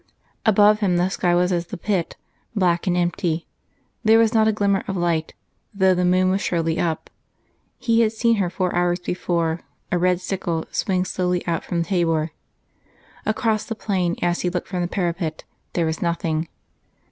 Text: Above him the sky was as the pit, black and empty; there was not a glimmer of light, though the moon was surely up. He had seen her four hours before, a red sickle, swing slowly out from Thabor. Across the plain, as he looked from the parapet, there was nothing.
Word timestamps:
Above 0.47 0.79
him 0.79 0.97
the 0.97 1.09
sky 1.09 1.35
was 1.35 1.51
as 1.51 1.67
the 1.67 1.77
pit, 1.77 2.15
black 2.55 2.87
and 2.87 2.97
empty; 2.97 3.45
there 4.03 4.17
was 4.17 4.33
not 4.33 4.47
a 4.47 4.51
glimmer 4.51 4.83
of 4.87 4.97
light, 4.97 5.35
though 5.75 5.93
the 5.93 6.03
moon 6.03 6.31
was 6.31 6.41
surely 6.41 6.79
up. 6.79 7.11
He 7.77 8.01
had 8.01 8.11
seen 8.11 8.37
her 8.37 8.49
four 8.49 8.73
hours 8.75 8.97
before, 8.97 9.59
a 9.91 9.99
red 9.99 10.19
sickle, 10.19 10.65
swing 10.71 11.05
slowly 11.05 11.45
out 11.45 11.63
from 11.63 11.83
Thabor. 11.83 12.31
Across 13.27 13.65
the 13.65 13.75
plain, 13.75 14.15
as 14.23 14.41
he 14.41 14.49
looked 14.49 14.69
from 14.69 14.81
the 14.81 14.87
parapet, 14.87 15.43
there 15.73 15.85
was 15.85 16.01
nothing. 16.01 16.47